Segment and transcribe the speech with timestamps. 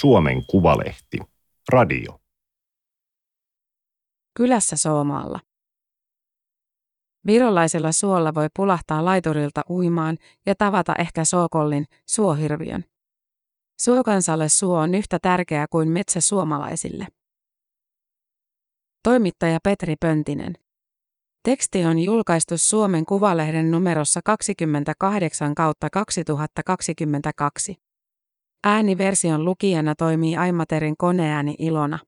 [0.00, 1.18] Suomen Kuvalehti.
[1.72, 2.20] Radio.
[4.36, 5.40] Kylässä Soomaalla.
[7.26, 12.84] Virolaisella suolla voi pulahtaa laiturilta uimaan ja tavata ehkä sookollin, suohirviön.
[13.80, 17.06] Suokansalle suo on yhtä tärkeä kuin metsä suomalaisille.
[19.02, 20.54] Toimittaja Petri Pöntinen.
[21.42, 27.85] Teksti on julkaistu Suomen Kuvalehden numerossa 28 kautta 2022.
[28.68, 31.98] Ääniversion lukijana toimii Aimaterin koneääni Ilona.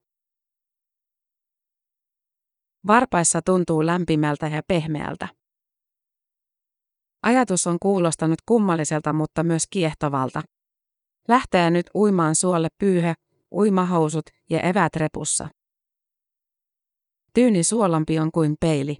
[2.87, 5.27] Varpaissa tuntuu lämpimältä ja pehmeältä.
[7.23, 10.41] Ajatus on kuulostanut kummalliselta, mutta myös kiehtovalta.
[11.27, 13.15] Lähteä nyt uimaan suolle pyyhä,
[13.51, 15.49] uimahousut ja evät repussa.
[17.33, 18.97] Tyyni suolampi on kuin peili.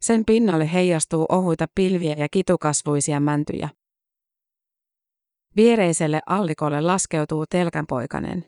[0.00, 3.68] Sen pinnalle heijastuu ohuita pilviä ja kitukasvuisia mäntyjä.
[5.56, 8.44] Viereiselle allikolle laskeutuu telkänpoikanen.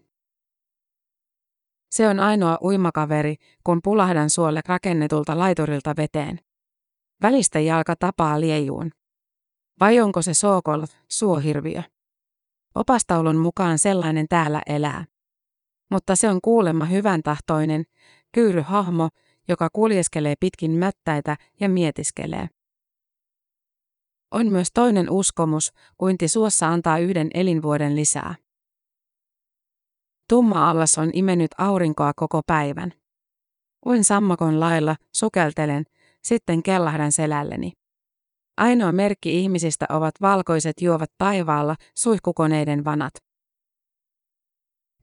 [1.91, 6.41] Se on ainoa uimakaveri, kun pulahdan suolle rakennetulta laiturilta veteen.
[7.23, 8.91] Välistä jalka tapaa liejuun.
[9.81, 11.83] Vai onko se sookol, suohirviö?
[12.75, 15.05] Opastaulun mukaan sellainen täällä elää.
[15.91, 17.84] Mutta se on kuulemma hyvän tahtoinen,
[18.33, 19.09] kyyry hahmo,
[19.48, 22.48] joka kuljeskelee pitkin mättäitä ja mietiskelee.
[24.30, 28.34] On myös toinen uskomus, kuinti suossa antaa yhden elinvuoden lisää.
[30.28, 32.92] Tumma allas on imennyt aurinkoa koko päivän.
[33.86, 35.84] Uin sammakon lailla, sukeltelen,
[36.22, 37.72] sitten kellahdan selälleni.
[38.56, 43.14] Ainoa merkki ihmisistä ovat valkoiset juovat taivaalla, suihkukoneiden vanat.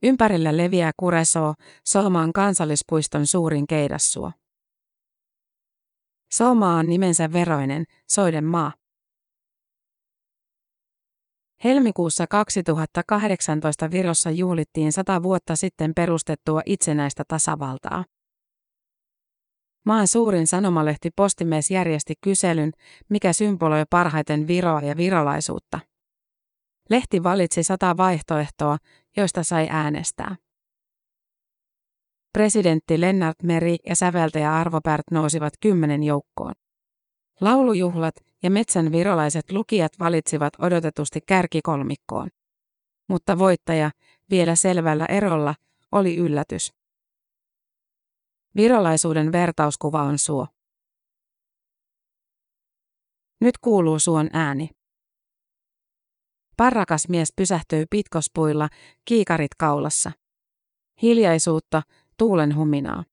[0.04, 1.54] Ympärillä leviää Kuresoo,
[1.88, 4.32] Somaan kansallispuiston suurin keidassuo.
[6.34, 8.72] Soma on nimensä veroinen, soiden maa.
[11.66, 18.06] Helmikuussa 2018 Virossa juhlittiin sata vuotta sitten perustettua itsenäistä tasavaltaa.
[19.86, 22.72] Maan suurin sanomalehti Postimies järjesti kyselyn,
[23.10, 25.80] mikä symboloi parhaiten Viroa ja virolaisuutta.
[26.90, 28.78] Lehti valitsi sata vaihtoehtoa,
[29.18, 30.36] joista sai äänestää.
[32.34, 36.54] Presidentti Lennart Meri ja säveltäjä Arvo Pärt nousivat kymmenen joukkoon.
[37.42, 42.30] Laulujuhlat ja metsän virolaiset lukijat valitsivat odotetusti kärkikolmikkoon.
[43.10, 43.92] Mutta voittaja,
[44.30, 45.56] vielä selvällä erolla,
[45.92, 46.74] oli yllätys.
[48.56, 50.48] Virolaisuuden vertauskuva on suo.
[53.42, 54.70] Nyt kuuluu suon ääni.
[56.58, 58.70] Parrakas mies pysähtyy pitkospuilla,
[59.06, 60.12] kiikarit kaulassa.
[61.02, 61.82] Hiljaisuutta,
[62.18, 63.04] tuulen huminaa.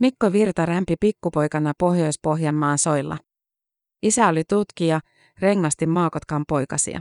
[0.00, 3.18] Mikko Virta rämpi pikkupoikana Pohjois-Pohjanmaan soilla.
[4.02, 5.00] Isä oli tutkija,
[5.38, 7.00] rengasti maakotkan poikasia.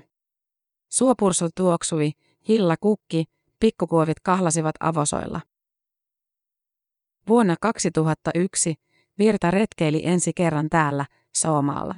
[0.92, 2.12] Suopursu tuoksui,
[2.48, 3.26] hilla kukki,
[3.60, 5.42] pikkukuovit kahlasivat avosoilla.
[7.28, 8.76] Vuonna 2001
[9.20, 11.06] Virta retkeili ensi kerran täällä,
[11.38, 11.96] Soomaalla.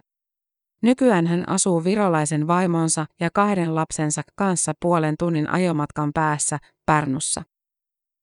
[0.82, 7.44] Nykyään hän asuu virolaisen vaimonsa ja kahden lapsensa kanssa puolen tunnin ajomatkan päässä Pärnussa.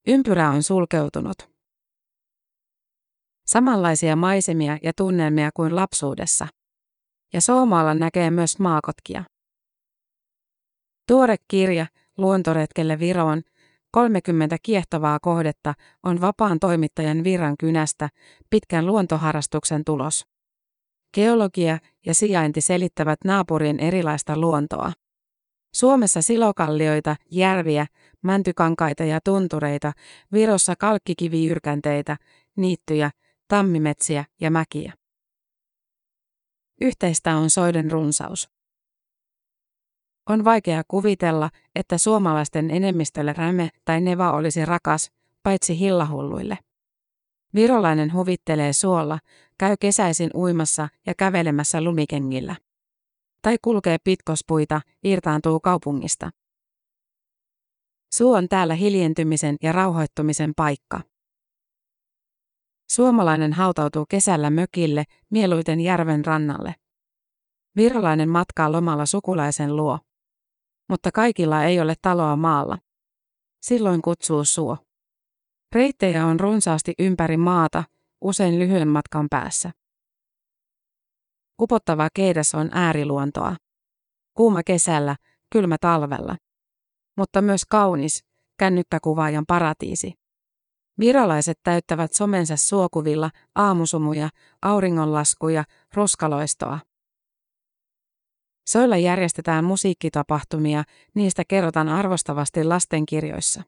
[0.07, 1.56] Ympyrä on sulkeutunut.
[3.47, 6.47] Samanlaisia maisemia ja tunnelmia kuin lapsuudessa.
[7.33, 9.25] Ja Soomaalla näkee myös maakotkia.
[11.09, 11.87] Tuore kirja
[12.19, 13.43] Luontoretkelle Viroon
[13.91, 18.09] 30 kiehtovaa kohdetta on vapaan toimittajan virran kynästä
[18.51, 20.27] pitkän luontoharrastuksen tulos.
[21.15, 24.93] Geologia ja sijainti selittävät naapurien erilaista luontoa.
[25.75, 27.87] Suomessa silokallioita, järviä,
[28.23, 29.93] mäntykankaita ja tuntureita,
[30.33, 32.17] Virossa kalkkikivijyrkänteitä,
[32.57, 33.11] niittyjä,
[33.49, 34.93] tammimetsiä ja mäkiä.
[36.81, 38.49] Yhteistä on soiden runsaus.
[40.29, 45.11] On vaikea kuvitella, että suomalaisten enemmistölle räme tai neva olisi rakas,
[45.43, 46.59] paitsi hillahulluille.
[47.55, 49.19] Virolainen huvittelee suolla,
[49.59, 52.57] käy kesäisin uimassa ja kävelemässä lumikengillä.
[53.43, 56.31] Tai kulkee pitkospuita, irtaantuu kaupungista.
[58.15, 61.01] Suu on täällä hiljentymisen ja rauhoittumisen paikka.
[62.91, 66.75] Suomalainen hautautuu kesällä mökille, mieluiten järven rannalle.
[67.77, 69.99] Virolainen matkaa lomalla sukulaisen luo.
[70.89, 72.79] Mutta kaikilla ei ole taloa maalla.
[73.63, 74.77] Silloin kutsuu suo.
[75.73, 77.85] Reittejä on runsaasti ympäri maata,
[78.21, 79.73] usein lyhyen matkan päässä.
[81.63, 83.57] Upottava keidas on ääriluontoa.
[84.35, 85.17] Kuuma kesällä,
[85.53, 86.37] kylmä talvella.
[87.17, 88.25] Mutta myös kaunis,
[88.59, 90.13] kännykkäkuvaajan paratiisi.
[90.99, 94.29] Virolaiset täyttävät somensa suokuvilla aamusumuja,
[94.63, 95.65] auringonlaskuja,
[95.95, 96.79] ruskaloistoa.
[98.69, 100.85] Soilla järjestetään musiikkitapahtumia,
[101.15, 103.63] niistä kerrotaan arvostavasti lastenkirjoissa.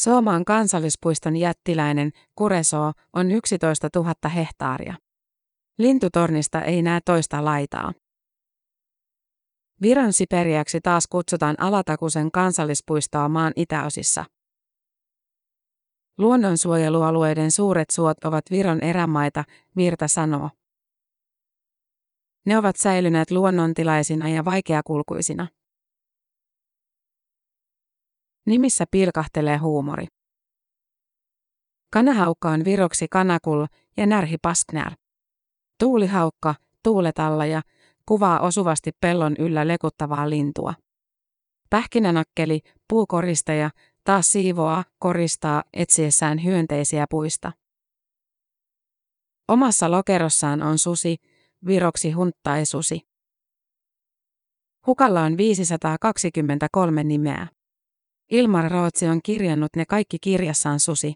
[0.00, 4.94] Soomaan kansallispuiston jättiläinen Kuresoo on 11 000 hehtaaria.
[5.78, 7.92] Lintutornista ei näe toista laitaa.
[9.82, 10.12] Viran
[10.82, 14.24] taas kutsutaan Alatakusen kansallispuistoa maan itäosissa.
[16.18, 19.44] Luonnonsuojelualueiden suuret suot ovat Viron erämaita,
[19.76, 20.50] Virta sanoo.
[22.46, 25.48] Ne ovat säilyneet luonnontilaisina ja vaikeakulkuisina.
[28.46, 30.06] Nimissä pilkahtelee huumori.
[31.92, 33.66] Kanahaukka on viroksi kanakul
[33.96, 34.92] ja närhi pasknär.
[35.80, 37.62] Tuulihaukka, tuuletalla ja
[38.06, 40.74] kuvaa osuvasti pellon yllä lekuttavaa lintua.
[41.70, 43.70] Pähkinänakkeli, puukoristaja,
[44.04, 47.52] taas siivoaa, koristaa etsiessään hyönteisiä puista.
[49.48, 51.16] Omassa lokerossaan on susi,
[51.66, 53.00] viroksi hunttai susi.
[54.86, 57.46] Hukalla on 523 nimeä.
[58.30, 61.14] Ilmar Rootsi on kirjannut ne kaikki kirjassaan susi.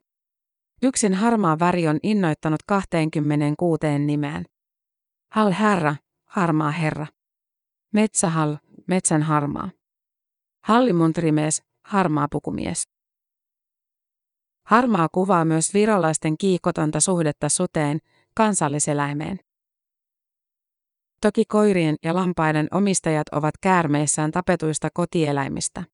[0.82, 4.44] Yksin harmaa väri on innoittanut 26 nimeen.
[5.32, 7.06] Hal herra, harmaa herra.
[7.92, 8.56] Metsähall,
[8.86, 9.70] metsän harmaa.
[10.64, 12.88] Hallimuntrimies, harmaa pukumies.
[14.66, 17.98] Harmaa kuvaa myös virolaisten kiikotonta suhdetta suteen,
[18.34, 19.40] kansalliseläimeen.
[21.20, 25.84] Toki koirien ja lampaiden omistajat ovat käärmeissään tapetuista kotieläimistä.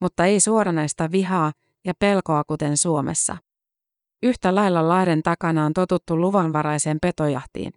[0.00, 1.52] Mutta ei suoranaista vihaa
[1.84, 3.36] ja pelkoa kuten Suomessa.
[4.22, 7.72] Yhtä lailla laiden takana on totuttu luvanvaraiseen petojahtiin.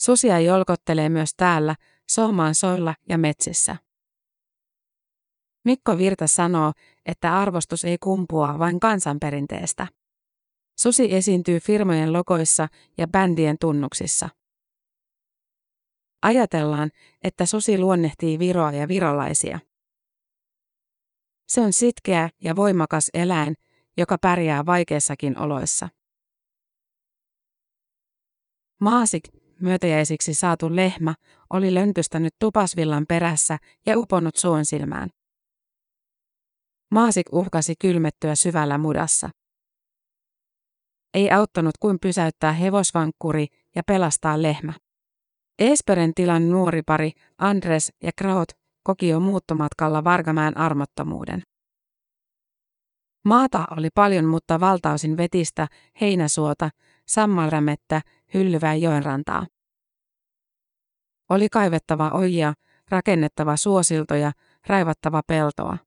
[0.00, 1.74] Susia jolkottelee myös täällä,
[2.10, 3.76] Sohmaan soilla ja metsissä.
[5.64, 6.72] Mikko Virta sanoo,
[7.06, 9.86] että arvostus ei kumpua vain kansanperinteestä.
[10.78, 12.68] Susi esiintyy firmojen logoissa
[12.98, 14.28] ja bändien tunnuksissa.
[16.22, 16.90] Ajatellaan,
[17.22, 19.58] että susi luonnehtii viroa ja virolaisia.
[21.48, 23.54] Se on sitkeä ja voimakas eläin,
[23.96, 25.88] joka pärjää vaikeissakin oloissa.
[28.80, 29.24] Maasik,
[29.60, 31.14] myötäjäisiksi saatu lehmä,
[31.50, 35.10] oli löntystänyt tupasvillan perässä ja uponnut suon silmään.
[36.94, 39.30] Maasik uhkasi kylmettyä syvällä mudassa.
[41.14, 44.72] Ei auttanut kuin pysäyttää hevosvankkuri ja pelastaa lehmä.
[45.58, 48.48] Esperen tilan nuori pari, Andres ja Kraut,
[48.82, 51.42] koki jo muuttomatkalla Vargamäen armottomuuden.
[53.24, 55.66] Maata oli paljon, mutta valtaosin vetistä,
[56.00, 56.70] heinäsuota,
[57.08, 58.00] sammalrämettä,
[58.34, 59.46] hyllyvää joenrantaa.
[61.30, 62.54] Oli kaivettava ojia,
[62.88, 64.32] rakennettava suosiltoja,
[64.66, 65.78] raivattava peltoa.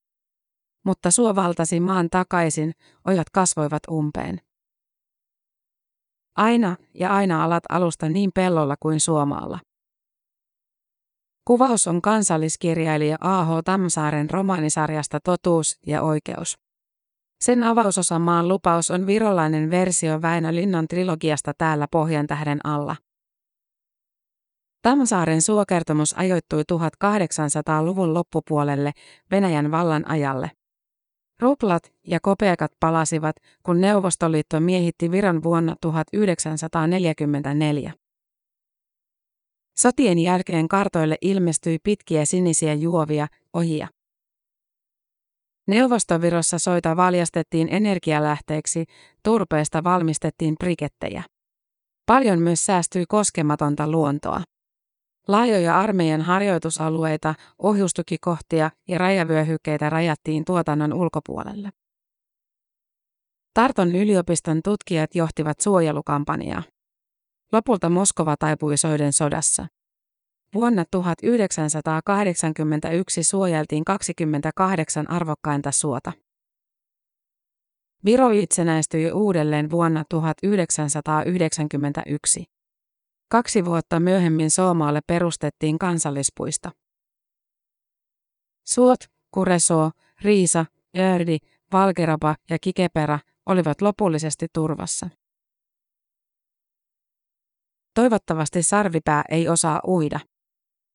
[0.88, 2.72] Mutta suo valtasi maan takaisin,
[3.08, 4.42] ojat kasvoivat umpeen.
[6.36, 9.60] Aina ja aina alat alusta niin pellolla kuin Suomaalla.
[11.48, 13.50] Kuvaus on kansalliskirjailija A.H.
[13.66, 16.58] Tamsaaren romaanisarjasta Totuus ja oikeus.
[17.44, 22.96] Sen avausosa maan lupaus on virolainen versio Väinö Linnan trilogiasta täällä Pohjan tähden alla.
[24.82, 28.92] Tamsaaren suokertomus ajoittui 1800-luvun loppupuolelle
[29.32, 30.57] Venäjän vallan ajalle.
[31.42, 37.94] Ruplat ja kopeakat palasivat, kun Neuvostoliitto miehitti Viron vuonna 1944.
[39.78, 43.88] Sotien jälkeen kartoille ilmestyi pitkiä sinisiä juovia, ojia.
[45.68, 48.86] Neuvostovirossa soita valjastettiin energialähteeksi,
[49.24, 51.24] turpeesta valmistettiin brikettejä.
[52.06, 54.42] Paljon myös säästyi koskematonta luontoa.
[55.28, 61.70] Laajoja armeijan harjoitusalueita, ohjustukikohtia ja rajavyöhykkeitä rajattiin tuotannon ulkopuolelle.
[63.54, 66.64] Tarton yliopiston tutkijat johtivat suojelukampanjaa.
[67.52, 69.68] Lopulta Moskova taipui soiden sodassa.
[70.54, 76.12] Vuonna 1981 suojeltiin 28 arvokkainta suota.
[78.06, 82.57] Viro itsenäistyi uudelleen vuonna 1991.
[83.30, 86.70] Kaksi vuotta myöhemmin Soomaalle perustettiin kansallispuisto.
[88.68, 89.00] Suot,
[89.32, 89.92] Kuresoo,
[90.22, 90.66] Riisa,
[90.98, 91.38] Ördi,
[91.72, 95.10] Valkerapa ja Kikepera olivat lopullisesti turvassa.
[97.94, 100.20] Toivottavasti sarvipää ei osaa uida.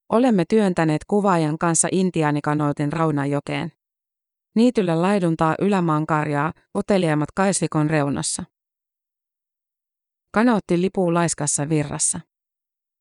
[0.09, 3.73] Olemme työntäneet kuvaajan kanssa intiaanikanootin Raunajokeen.
[4.55, 8.45] Niityllä laiduntaa ylämaankarjaa, uteliaimmat kaislikon reunassa.
[10.33, 12.21] Kanootti lipuu laiskassa virrassa.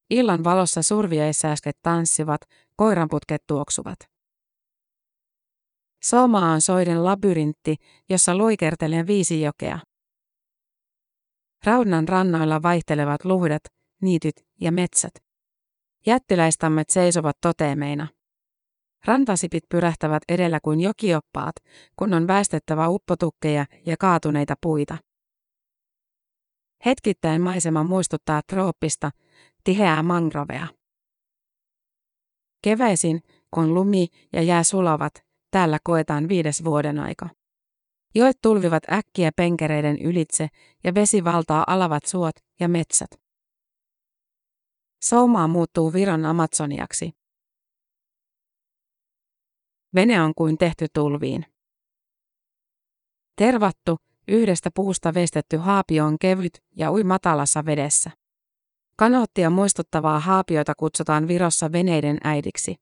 [0.09, 2.41] Illan valossa survieissääsket tanssivat,
[2.75, 4.00] koiranputket tuoksuvat.
[6.03, 7.75] Soma on soiden labyrintti,
[8.09, 9.79] jossa luikertelee viisi jokea.
[11.65, 13.61] Raunan rannoilla vaihtelevat luhdat,
[14.01, 15.13] niityt ja metsät.
[16.05, 18.07] Jättiläistammet seisovat toteemeina.
[19.05, 21.55] Rantasipit pyrähtävät edellä kuin jokioppaat,
[21.95, 24.97] kun on väestettävä uppotukkeja ja kaatuneita puita.
[26.85, 29.11] Hetkittäin maisema muistuttaa trooppista,
[29.63, 30.67] tiheää mangrovea.
[32.63, 33.21] Keväisin,
[33.51, 35.13] kun lumi ja jää sulavat,
[35.51, 37.29] täällä koetaan viides vuoden aika.
[38.15, 40.47] Joet tulvivat äkkiä penkereiden ylitse
[40.83, 43.09] ja vesi valtaa alavat suot ja metsät.
[45.03, 47.11] Soumaa muuttuu Viron Amazoniaksi.
[49.95, 51.45] Vene on kuin tehty tulviin.
[53.35, 53.97] Tervattu,
[54.27, 58.11] yhdestä puusta veistetty haapio on kevyt ja ui matalassa vedessä.
[58.95, 62.75] Kanoottia muistuttavaa haapiota kutsutaan Virossa veneiden äidiksi.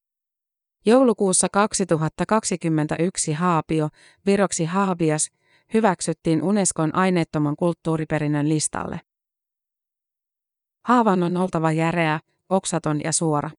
[0.86, 3.89] Joulukuussa 2021 haapio,
[4.25, 5.29] viroksi haabias,
[5.74, 9.01] hyväksyttiin Unescon aineettoman kulttuuriperinnön listalle.
[10.86, 12.19] Haavan on oltava järeä,
[12.50, 13.50] oksaton ja suora.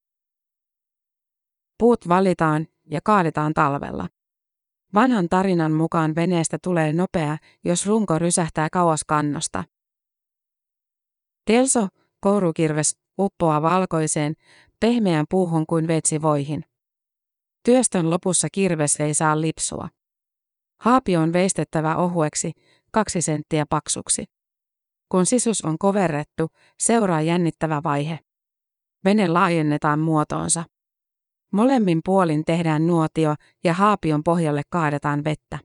[1.79, 4.09] Puut valitaan ja kaaditaan talvella.
[4.95, 9.65] Vanhan tarinan mukaan veneestä tulee nopea, jos runko rysähtää kauas kannosta.
[11.45, 11.89] Telso,
[12.21, 14.35] kourukirves, uppoaa valkoiseen,
[14.81, 16.65] pehmeään puuhun kuin vetsi voihin.
[17.65, 19.89] Työstön lopussa kirves ei saa lipsua.
[20.81, 22.53] Haapio on veistettävä ohueksi,
[22.93, 24.25] kaksi senttiä paksuksi.
[25.09, 28.19] Kun sisus on koverrettu, seuraa jännittävä vaihe.
[29.05, 30.65] Vene laajennetaan muotoonsa.
[31.53, 35.59] Molemmin puolin tehdään nuotio ja haapion pohjalle kaadetaan vettä.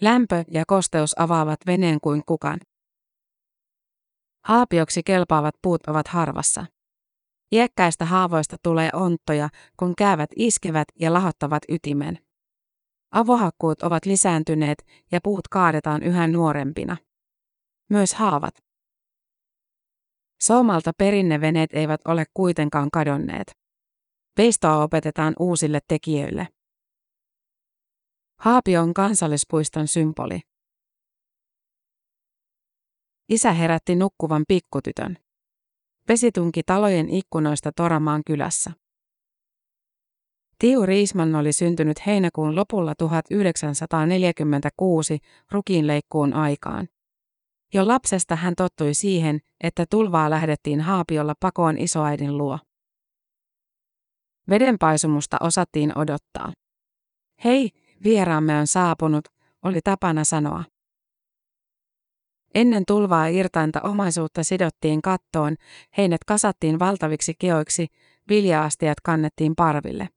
[0.00, 2.60] Lämpö ja kosteus avaavat veneen kuin kukan.
[4.44, 6.66] Haapioksi kelpaavat puut ovat harvassa.
[7.52, 12.18] Iäkkäistä haavoista tulee onttoja, kun käyvät iskevät ja lahottavat ytimen.
[13.10, 16.96] Avohakkuut ovat lisääntyneet ja puut kaadetaan yhä nuorempina.
[17.90, 18.54] Myös haavat.
[20.42, 23.61] Soomalta perinneveneet eivät ole kuitenkaan kadonneet.
[24.36, 26.48] Veistoa opetetaan uusille tekijöille.
[28.38, 30.40] Haapio on kansallispuiston symboli.
[33.28, 35.18] Isä herätti nukkuvan pikkutytön.
[36.08, 38.70] Vesi tunki talojen ikkunoista Toramaan kylässä.
[40.58, 45.18] Tiu Riisman oli syntynyt heinäkuun lopulla 1946
[45.50, 46.88] rukiinleikkuun aikaan.
[47.74, 52.58] Jo lapsesta hän tottui siihen, että tulvaa lähdettiin Haapiolla pakoon isoäidin luo.
[54.50, 56.52] Vedenpaisumusta osattiin odottaa.
[57.44, 57.70] Hei,
[58.04, 59.28] vieraamme on saapunut,
[59.62, 60.64] oli tapana sanoa.
[62.54, 65.56] Ennen tulvaa irtainta omaisuutta sidottiin kattoon,
[65.96, 67.86] heinet kasattiin valtaviksi keoiksi,
[68.28, 70.08] viljaastiat kannettiin parville.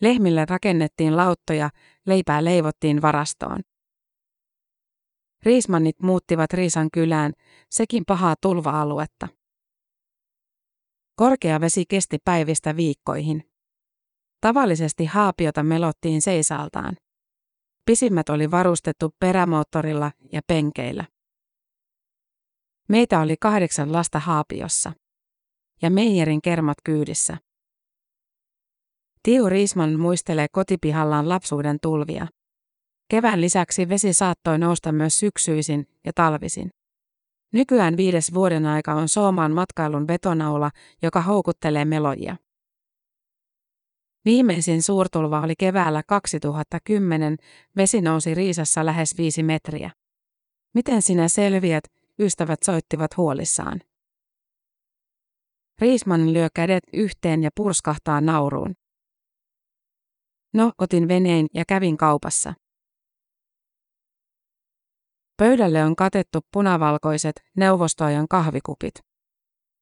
[0.00, 1.70] Lehmille rakennettiin lauttoja,
[2.06, 3.60] leipää leivottiin varastoon.
[5.42, 7.32] Riismannit muuttivat Riisan kylään,
[7.70, 9.28] sekin pahaa tulva-aluetta.
[11.20, 13.50] Korkea vesi kesti päivistä viikkoihin.
[14.40, 16.96] Tavallisesti haapiota melottiin seisaltaan.
[17.86, 21.04] Pisimmät oli varustettu perämoottorilla ja penkeillä.
[22.88, 24.92] Meitä oli kahdeksan lasta haapiossa.
[25.82, 27.36] Ja Meijerin kermat kyydissä.
[29.22, 32.26] Tiu Riisman muistelee kotipihallaan lapsuuden tulvia.
[33.10, 36.70] Kevään lisäksi vesi saattoi nousta myös syksyisin ja talvisin.
[37.52, 40.70] Nykyään viides vuoden aika on Soomaan matkailun vetonaula,
[41.02, 42.36] joka houkuttelee melojia.
[44.24, 47.36] Viimeisin suurtulva oli keväällä 2010,
[47.76, 49.90] vesi nousi Riisassa lähes viisi metriä.
[50.74, 51.84] Miten sinä selviät,
[52.18, 53.80] ystävät soittivat huolissaan.
[55.78, 58.74] Riisman lyö kädet yhteen ja purskahtaa nauruun.
[60.54, 62.54] No, otin veneen ja kävin kaupassa.
[65.40, 68.94] Pöydälle on katettu punavalkoiset neuvostoajan kahvikupit.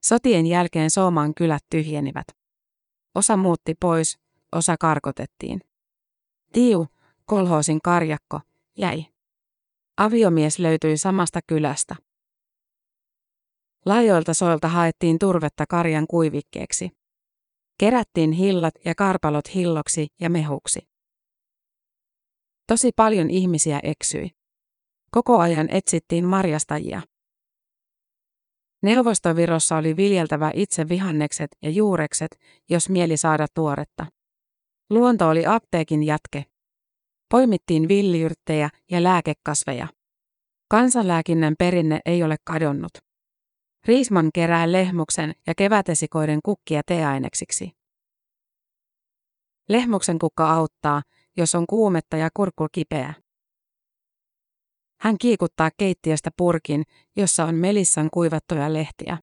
[0.05, 2.27] Sotien jälkeen Sooman kylät tyhjenivät.
[3.15, 4.19] Osa muutti pois,
[4.53, 5.61] osa karkotettiin.
[6.53, 6.87] Tiu,
[7.25, 8.41] kolhoosin karjakko,
[8.77, 9.05] jäi.
[9.97, 11.97] Aviomies löytyi samasta kylästä.
[13.87, 16.91] Laajoilta soilta haettiin turvetta karjan kuivikkeeksi.
[17.79, 20.81] Kerättiin hillat ja karpalot hilloksi ja mehuksi.
[22.67, 24.38] Tosi paljon ihmisiä eksyi.
[25.11, 27.03] Koko ajan etsittiin marjastajia.
[28.83, 32.39] Neuvostovirossa oli viljeltävä itse vihannekset ja juurekset,
[32.71, 34.07] jos mieli saada tuoretta.
[34.91, 36.45] Luonto oli apteekin jatke.
[37.31, 39.89] Poimittiin villiyrttejä ja lääkekasveja.
[40.71, 42.93] Kansanlääkinnän perinne ei ole kadonnut.
[43.87, 47.73] Riisman kerää lehmuksen ja kevätesikoiden kukkia teaineksiksi.
[49.69, 51.03] Lehmuksen kukka auttaa,
[51.37, 53.15] jos on kuumetta ja kurkku kipeä.
[55.01, 56.83] Hän kiikuttaa keittiöstä purkin,
[57.17, 59.19] jossa on melissan kuivattuja lehtiä.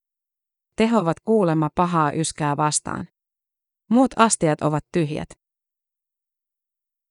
[0.76, 3.08] Tehovat kuulema pahaa yskää vastaan.
[3.90, 5.30] Muut astiat ovat tyhjät.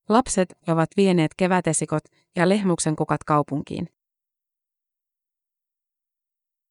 [0.09, 2.03] Lapset ovat vieneet kevätesikot
[2.37, 3.89] ja lehmuksen kukat kaupunkiin.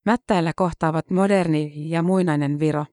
[0.06, 2.86] Mättäillä kohtaavat moderni ja muinainen Viro.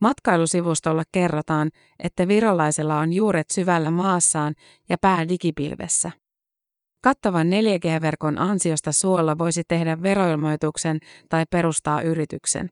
[0.00, 4.54] Matkailusivustolla kerrotaan, että virolaisella on juuret syvällä maassaan
[4.88, 6.10] ja pää digipilvessä.
[7.02, 12.68] Kattavan 4G-verkon ansiosta suolla voisi tehdä veroilmoituksen tai perustaa yrityksen.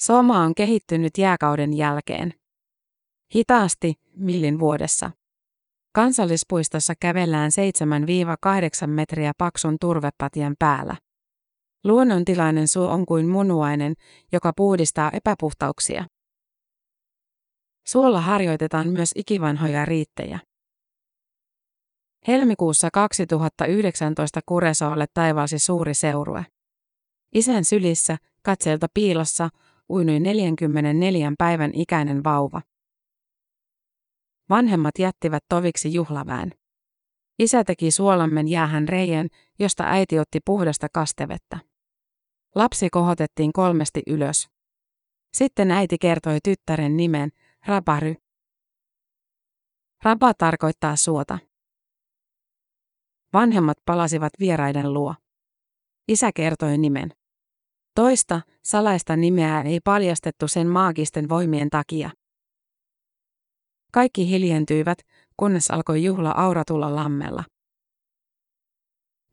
[0.00, 2.34] Soma on kehittynyt jääkauden jälkeen.
[3.34, 5.10] Hitaasti, millin vuodessa.
[5.94, 7.50] Kansallispuistossa kävellään
[8.84, 10.96] 7-8 metriä paksun turvepatjan päällä.
[11.84, 13.94] Luonnontilainen suo on kuin munuainen,
[14.32, 16.04] joka puhdistaa epäpuhtauksia.
[17.86, 20.38] Suolla harjoitetaan myös ikivanhoja riittejä.
[22.26, 26.46] Helmikuussa 2019 Kuresoolle taivalsi suuri seurue.
[27.34, 29.48] Isän sylissä, katseelta piilossa,
[29.90, 32.62] uinui 44 päivän ikäinen vauva.
[34.50, 36.52] Vanhemmat jättivät toviksi juhlavään.
[37.38, 41.58] Isä teki suolammen jäähän reijän, josta äiti otti puhdasta kastevettä.
[42.54, 44.48] Lapsi kohotettiin kolmesti ylös.
[45.32, 47.30] Sitten äiti kertoi tyttären nimen,
[47.66, 48.14] Rabary.
[50.02, 51.38] Raba tarkoittaa suota.
[53.32, 55.14] Vanhemmat palasivat vieraiden luo.
[56.08, 57.10] Isä kertoi nimen.
[57.94, 62.10] Toista, salaista nimeä ei paljastettu sen maagisten voimien takia.
[63.92, 64.98] Kaikki hiljentyivät,
[65.36, 67.44] kunnes alkoi juhla auratulla lammella.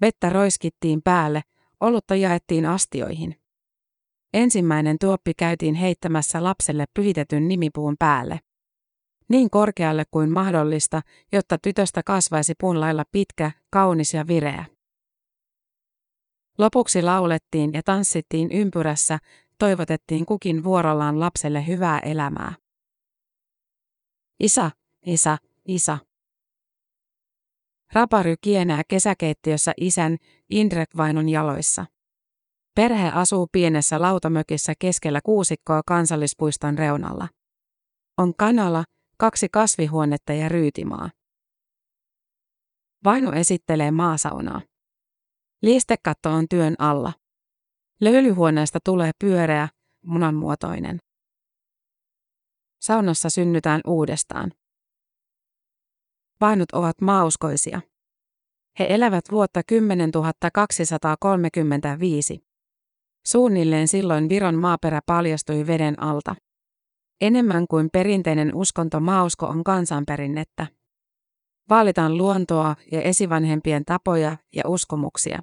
[0.01, 1.41] Vettä roiskittiin päälle,
[1.79, 3.35] olutta jaettiin astioihin.
[4.33, 8.39] Ensimmäinen tuoppi käytiin heittämässä lapselle pyhitetyn nimipuun päälle.
[9.29, 11.01] Niin korkealle kuin mahdollista,
[11.31, 14.65] jotta tytöstä kasvaisi puun lailla pitkä, kaunis ja vireä.
[16.57, 19.19] Lopuksi laulettiin ja tanssittiin ympyrässä,
[19.59, 22.53] toivotettiin kukin vuorollaan lapselle hyvää elämää.
[24.39, 24.71] Isä,
[25.05, 25.97] isä, isä.
[27.93, 30.17] Rapary kienää kesäkeittiössä isän,
[30.49, 31.85] Indrek Vainon jaloissa.
[32.75, 37.27] Perhe asuu pienessä lautamökissä keskellä kuusikkoa kansallispuiston reunalla.
[38.17, 38.83] On kanala,
[39.17, 41.09] kaksi kasvihuonetta ja ryytimaa.
[43.03, 44.61] Vaino esittelee maasaunaa.
[45.61, 47.13] Liistekatto on työn alla.
[48.01, 49.69] Löylyhuoneesta tulee pyöreä,
[50.05, 50.99] munanmuotoinen.
[52.81, 54.51] Saunassa synnytään uudestaan.
[56.41, 57.81] Vainut ovat mauskoisia.
[58.79, 60.11] He elävät vuotta 10
[60.53, 62.45] 235.
[63.25, 66.35] Suunnilleen silloin Viron maaperä paljastui veden alta.
[67.21, 70.67] Enemmän kuin perinteinen uskonto mausko on kansanperinnettä.
[71.69, 75.39] Vaalitaan luontoa ja esivanhempien tapoja ja uskomuksia.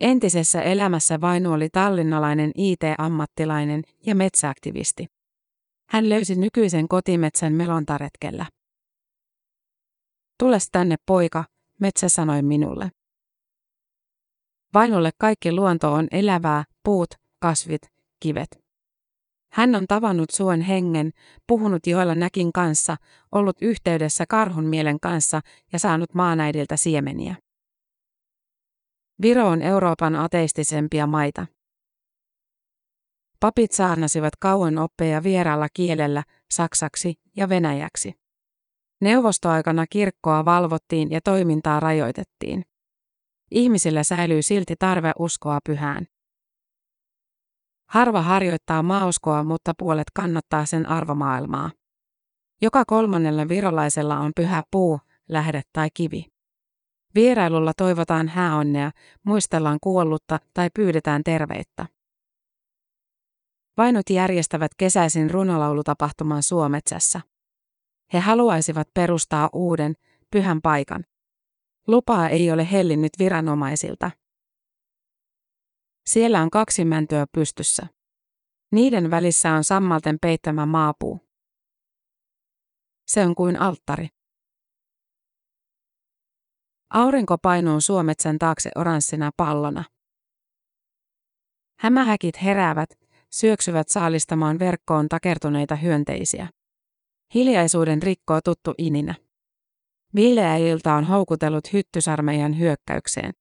[0.00, 5.06] Entisessä elämässä Vainu oli tallinnalainen IT-ammattilainen ja metsäaktivisti.
[5.88, 8.46] Hän löysi nykyisen kotimetsän melontaretkellä.
[10.38, 11.44] Tules tänne poika,
[11.80, 12.90] metsä sanoi minulle.
[14.74, 17.08] Vainulle kaikki luonto on elävää, puut,
[17.42, 17.82] kasvit,
[18.20, 18.61] kivet.
[19.52, 21.10] Hän on tavannut suen hengen,
[21.46, 22.96] puhunut joilla näkin kanssa,
[23.32, 25.40] ollut yhteydessä karhun mielen kanssa
[25.72, 27.34] ja saanut maanäidiltä siemeniä.
[29.22, 31.46] Viro on Euroopan ateistisempia maita.
[33.40, 38.12] Papit saarnasivat kauan oppeja vieraalla kielellä, saksaksi ja venäjäksi.
[39.00, 42.62] Neuvostoaikana kirkkoa valvottiin ja toimintaa rajoitettiin.
[43.50, 46.06] Ihmisillä säilyy silti tarve uskoa pyhään.
[47.92, 51.70] Harva harjoittaa maauskoa, mutta puolet kannattaa sen arvomaailmaa.
[52.62, 56.26] Joka kolmannella virolaisella on pyhä puu, lähde tai kivi.
[57.14, 58.90] Vierailulla toivotaan hääonnea,
[59.22, 61.86] muistellaan kuollutta tai pyydetään terveyttä.
[63.76, 67.20] Vainot järjestävät kesäisin runolaulutapahtuman Suometsässä.
[68.12, 69.94] He haluaisivat perustaa uuden,
[70.30, 71.04] pyhän paikan.
[71.88, 74.10] Lupaa ei ole hellinnyt viranomaisilta.
[76.06, 77.86] Siellä on kaksi mäntyä pystyssä.
[78.72, 81.20] Niiden välissä on sammalten peittämä maapuu.
[83.06, 84.08] Se on kuin alttari.
[86.90, 89.84] Aurinko painuu suometsän taakse oranssina pallona.
[91.78, 92.90] Hämähäkit heräävät,
[93.30, 96.48] syöksyvät saalistamaan verkkoon takertuneita hyönteisiä.
[97.34, 99.14] Hiljaisuuden rikkoo tuttu ininä.
[100.14, 103.32] Viileä ilta on houkutellut hyttysarmeijan hyökkäykseen.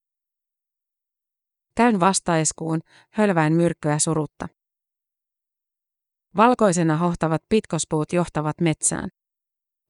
[1.76, 2.80] Käyn vastaiskuun,
[3.14, 4.48] hölväin myrkkyä surutta.
[6.38, 9.10] Valkoisena hohtavat pitkospuut johtavat metsään.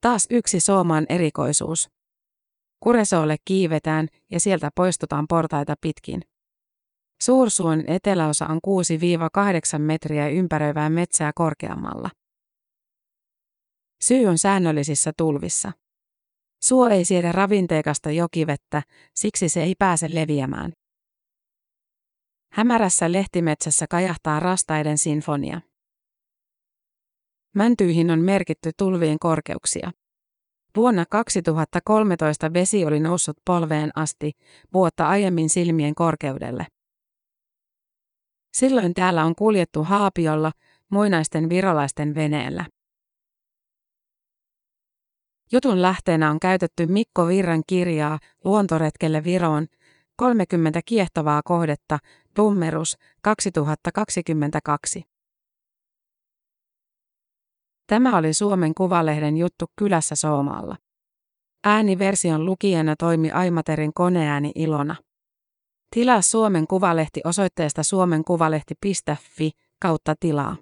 [0.02, 1.90] Taas yksi Soomaan erikoisuus.
[2.80, 6.22] Kuresoolle kiivetään ja sieltä poistutaan portaita pitkin.
[7.22, 8.60] Suursuon eteläosa on
[9.78, 12.10] 6-8 metriä ympäröivää metsää korkeammalla.
[14.04, 15.72] Syy on säännöllisissä tulvissa.
[16.64, 18.84] Suo ei siedä ravinteikasta jokivettä,
[19.16, 20.74] siksi se ei pääse leviämään.
[22.52, 25.62] Hämärässä lehtimetsässä kajahtaa rastaiden sinfonia.
[27.56, 29.92] Mäntyihin on merkitty tulvien korkeuksia.
[30.76, 34.32] Vuonna 2013 vesi oli noussut polveen asti,
[34.74, 36.68] vuotta aiemmin silmien korkeudelle.
[38.54, 40.52] Silloin täällä on kuljettu haapiolla,
[40.90, 42.66] muinaisten virolaisten veneellä.
[45.52, 49.68] Jutun lähteenä on käytetty Mikko Virran kirjaa Luontoretkelle Viroon,
[50.16, 52.00] 30 kiehtovaa kohdetta,
[52.34, 55.04] Tummerus, 2022.
[57.88, 60.78] Tämä oli Suomen Kuvalehden juttu kylässä Soomaalla.
[61.64, 64.96] Ääniversion lukijana toimi Aimaterin koneääni Ilona.
[65.96, 70.56] Tilaa Suomen Kuvalehti osoitteesta suomenkuvalehti.fi kautta tilaa.